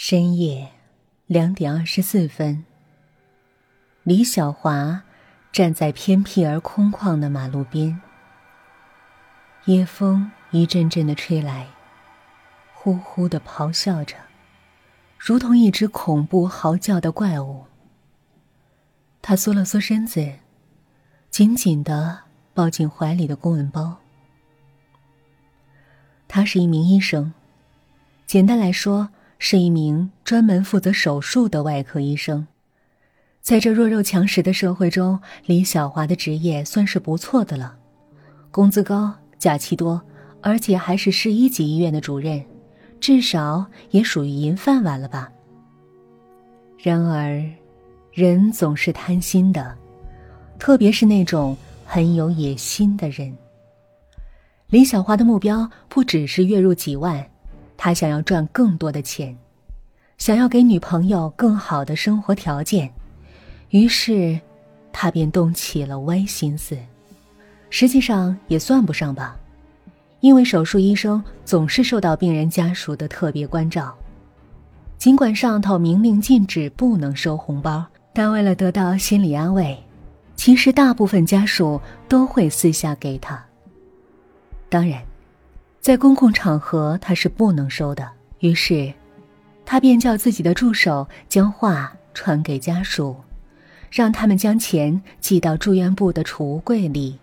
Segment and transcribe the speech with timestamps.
[0.00, 0.70] 深夜
[1.26, 2.64] 两点二十四分，
[4.04, 5.02] 李小华
[5.50, 8.00] 站在偏僻而空旷的马路边，
[9.64, 11.66] 夜风一阵阵的吹来，
[12.72, 14.14] 呼呼的咆哮着，
[15.18, 17.64] 如同一只恐怖嚎叫的怪物。
[19.20, 20.34] 他缩了缩身子，
[21.28, 22.20] 紧紧的
[22.54, 23.98] 抱紧怀里的公文包。
[26.28, 27.34] 他是一名医生，
[28.28, 29.10] 简单来说。
[29.38, 32.46] 是一名专门负责手术的外科医生，
[33.40, 37.76] 在这弱肉强食的社会中，李小华的职业算是不错的了，
[38.50, 40.02] 工资高，假期多，
[40.42, 42.44] 而且还是市一级医院的主任，
[43.00, 45.30] 至少也属于银饭碗了吧。
[46.76, 47.42] 然而，
[48.12, 49.76] 人总是贪心的，
[50.58, 53.36] 特别是那种很有野心的人。
[54.68, 57.24] 李小华的目标不只是月入几万。
[57.80, 59.34] 他想要赚更多的钱，
[60.18, 62.92] 想要给女朋友更好的生活条件，
[63.70, 64.38] 于是，
[64.92, 66.76] 他便动起了歪心思。
[67.70, 69.36] 实际上也算不上吧，
[70.18, 73.96] 因为手术医生总是受到病人家属的特别关照。
[74.98, 79.78] 尽管上头明令禁止不能收红包，但为了得到心理安慰，
[80.34, 83.40] 其实大部分家属都会私下给他。
[84.68, 85.00] 当然。
[85.88, 88.06] 在公共场合，他是不能收的。
[88.40, 88.92] 于是，
[89.64, 93.16] 他便叫自己的助手将话传给家属，
[93.90, 97.18] 让他们将钱寄到住院部的储物柜里，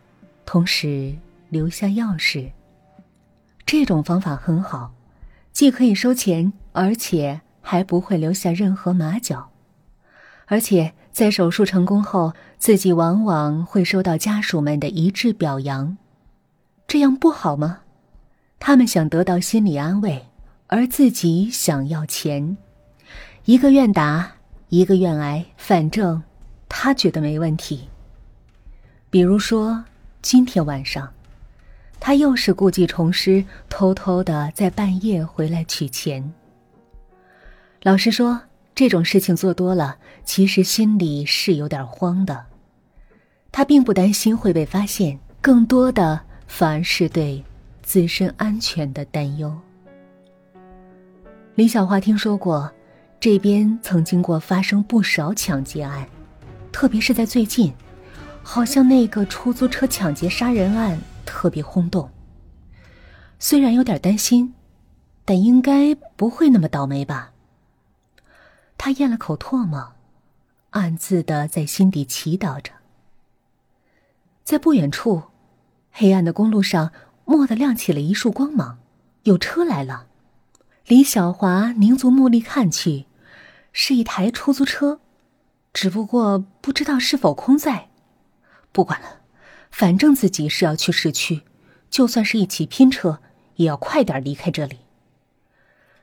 [0.48, 1.14] 同时
[1.50, 2.50] 留下钥匙。
[3.68, 4.92] 这种方法很好，
[5.52, 9.52] 既可以收钱，而且还不会留下任何马脚。
[10.48, 15.96] 而且在手术成功后，自己往往会收到家属们的一致表扬。
[16.88, 17.82] 这样不好吗？
[18.60, 20.26] 他们想得到心理安慰，
[20.68, 22.58] 而自己想要钱，
[23.46, 24.34] 一个愿打，
[24.70, 26.24] 一个愿挨，反正
[26.68, 27.88] 他觉得没问题。
[29.10, 29.86] 比如说
[30.22, 31.12] 今天晚上，
[32.00, 36.34] 他又是故技重施，偷偷的在半夜回来取钱。
[37.84, 38.42] 老实说，
[38.74, 42.46] 这种事情做多了，其实心里是有点慌的。
[43.52, 47.44] 他并不担心会被发现，更多的反而是对。
[47.86, 49.56] 自身安全的担忧。
[51.54, 52.70] 李小华听说过，
[53.20, 56.10] 这边曾经过发生不少抢劫案，
[56.72, 57.72] 特别是在最近，
[58.42, 62.10] 好像那个出租车抢劫杀人案特别轰动。
[63.38, 64.56] 虽然有点担心，
[65.24, 67.34] 但应该不会那么倒霉吧？
[68.80, 69.94] 他咽了口唾沫，
[70.72, 72.72] 暗自的在心底祈祷着。
[74.44, 75.22] 在不远处，
[75.92, 76.92] 黑暗的公路上。
[77.26, 78.80] 蓦地亮起了一束光芒，
[79.24, 80.08] 有车来了。
[80.88, 83.06] 李小华凝足目力看去，
[83.72, 85.00] 是一台出租车，
[85.74, 87.90] 只不过不知道是否空载。
[88.72, 89.22] 不管了，
[89.72, 91.42] 反正自己是要去市区，
[91.90, 93.20] 就算是一起拼车，
[93.56, 94.80] 也要快点离开这里。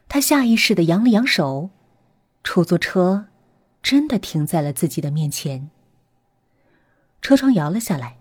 [0.09, 1.71] 他下意识的扬了扬手，
[2.43, 3.27] 出租车
[3.82, 5.71] 真的停在了自己的面前。
[7.21, 8.16] 车窗摇了下来。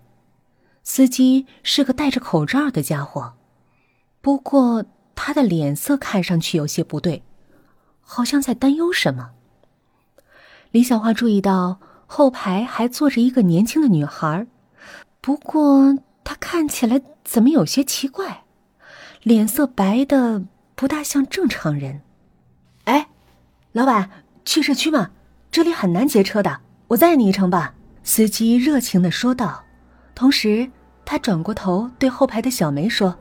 [0.84, 3.34] 司机是个戴着口罩的家伙，
[4.20, 4.84] 不过
[5.14, 7.22] 他的脸色看上去有些不对，
[8.00, 9.30] 好像在担忧什么。
[10.72, 14.46] 李小花注意到后排还坐着一个年轻的女孩，
[15.20, 18.44] 不过她看起来怎么有些奇怪，
[19.22, 20.42] 脸色白的
[20.74, 22.02] 不大像正常人。
[22.84, 23.08] 哎，
[23.70, 24.10] 老板，
[24.44, 25.12] 去市区吗？
[25.50, 27.74] 这里很难劫车的，我载你一程吧。
[28.02, 29.62] 司机热情的说道。
[30.14, 30.70] 同时，
[31.04, 33.18] 他转过头对后排的小梅说：“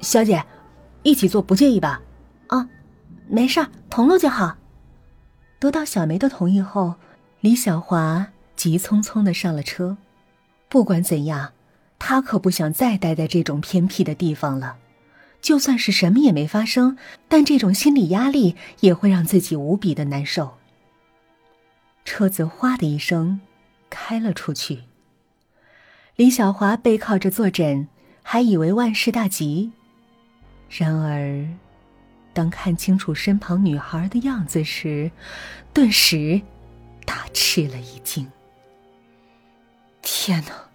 [0.00, 0.44] 小姐，
[1.02, 2.00] 一起坐不介意吧
[2.48, 2.68] ？”“啊，
[3.28, 4.56] 没事儿，同路就好。”
[5.58, 6.94] 得到小梅的同意后，
[7.40, 9.96] 李小华急匆匆的上了车。
[10.68, 11.52] 不管怎样，
[11.98, 14.76] 他可不想再待在这种偏僻的地方了。
[15.40, 16.98] 就算是什么也没发生，
[17.28, 20.58] 但这种心理压力也会让自己无比的难受。
[22.04, 23.40] 车子哗的一声
[23.88, 24.82] 开了出去。
[26.20, 27.88] 李小华背靠着坐枕，
[28.22, 29.72] 还以为万事大吉。
[30.68, 31.48] 然而，
[32.34, 35.10] 当看清楚身旁女孩的样子时，
[35.72, 36.42] 顿时
[37.06, 38.30] 大吃了一惊。
[40.02, 40.68] 天哪，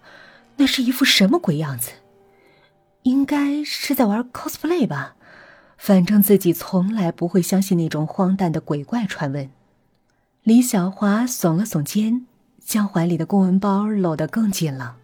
[0.56, 1.92] 那是一副什么鬼样子？
[3.04, 5.14] 应该是在玩 cosplay 吧？
[5.78, 9.48] 反正自己从来不会相信那种荒诞的鬼怪传闻。
[10.42, 12.26] 李小华耸了耸肩，
[12.58, 14.96] 将怀里的公文包搂得更紧了。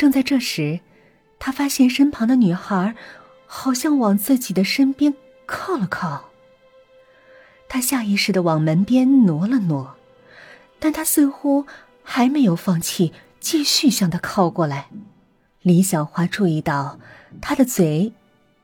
[0.00, 0.80] 正在这时，
[1.38, 2.96] 他发现身旁的女孩
[3.44, 5.14] 好像往自己的身边
[5.44, 6.30] 靠了靠。
[7.68, 9.96] 他下意识的往门边挪了挪，
[10.78, 11.66] 但他似乎
[12.02, 14.88] 还没有放弃，继续向他靠过来。
[15.60, 16.98] 李小花注意到
[17.42, 18.14] 他的嘴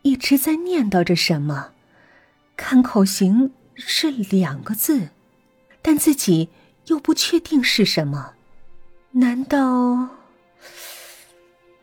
[0.00, 1.72] 一直在念叨着什么，
[2.56, 5.10] 看口型是两个字，
[5.82, 6.48] 但自己
[6.86, 8.32] 又不确定是什么。
[9.10, 10.08] 难道？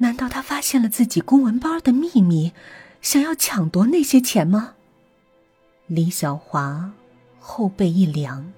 [0.04, 2.52] 难道他发现了自己公文包的秘密，
[3.02, 4.74] 想要抢夺那些钱吗？
[5.88, 6.92] 李小华
[7.40, 8.52] 后背一凉，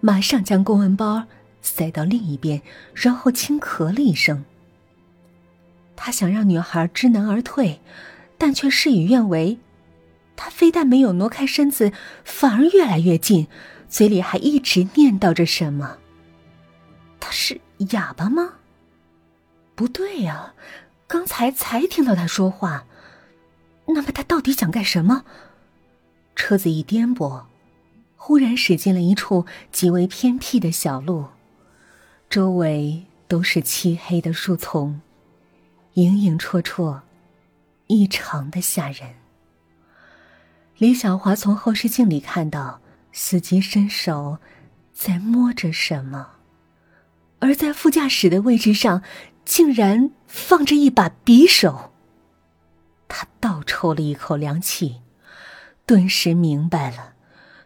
[0.00, 1.26] 马上将公文包
[1.62, 2.60] 塞到另一边，
[2.92, 4.44] 然后轻咳了一声。
[5.94, 7.80] 他想让女孩知难而退，
[8.36, 9.56] 但却事与愿违。
[10.34, 11.92] 他非但没有挪开身子，
[12.24, 13.46] 反而越来越近，
[13.88, 15.98] 嘴里还一直念叨着什么。
[17.20, 17.60] 他是
[17.90, 18.54] 哑巴吗？
[19.74, 20.54] 不对呀，
[21.06, 22.86] 刚才才听到他说话。
[23.86, 25.24] 那么他到底想干什么？
[26.36, 27.44] 车子一颠簸，
[28.16, 31.26] 忽然驶进了一处极为偏僻的小路，
[32.30, 35.00] 周围都是漆黑的树丛，
[35.94, 37.00] 影影绰绰，
[37.88, 39.14] 异常的吓人。
[40.78, 42.80] 李小华从后视镜里看到，
[43.12, 44.38] 司机伸手
[44.92, 46.30] 在摸着什么，
[47.40, 49.02] 而在副驾驶的位置上。
[49.44, 51.92] 竟然放着一把匕首。
[53.08, 55.02] 他倒抽了一口凉气，
[55.86, 57.12] 顿时明白了。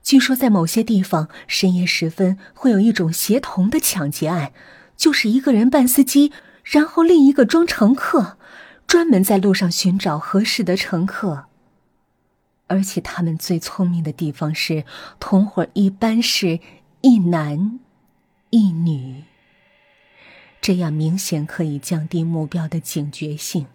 [0.03, 4.53] 据说在某些地方，深夜时分会有一种协同的抢劫案，
[4.97, 6.33] 就是一个人扮司机，
[6.65, 8.39] 然后另一个装乘客，
[8.87, 11.47] 专门在路上寻找合适的乘客。
[12.67, 14.85] 而且他们最聪明的地方是，
[15.19, 16.61] 同伙一般是
[17.01, 17.81] 一男
[18.51, 19.25] 一女。
[20.61, 23.67] 这样明显可以降低目标的警觉性。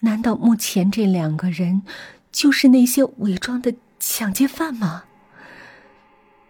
[0.00, 1.82] 难道目前这两个人
[2.30, 5.04] 就是那些伪装的抢劫犯吗？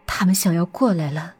[0.06, 1.36] 他们想要过来了。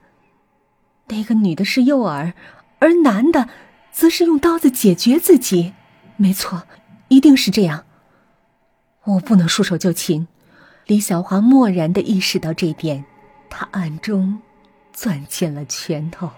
[1.08, 2.32] 那个女的是诱饵，
[2.79, 3.49] 而男的
[3.93, 5.75] 则是用刀子解决自己。
[6.17, 6.67] 没错，
[7.08, 7.85] 一定是这样。
[9.05, 10.29] 我不能束手就擒。
[10.87, 13.05] 李小华默然的意识到这点，
[13.50, 14.40] 他暗中
[14.93, 16.31] 攥紧了拳头。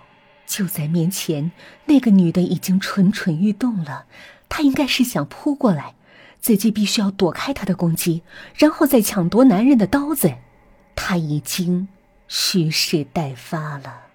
[0.51, 1.53] 就在面前，
[1.85, 4.07] 那个女的已经蠢蠢欲动了。
[4.49, 5.95] 她应该是想扑过来，
[6.41, 8.23] 自己必须要躲开她的攻击，
[8.57, 10.35] 然后再抢夺男人的刀子。
[10.97, 11.87] 她已经
[12.27, 14.10] 蓄势待发了。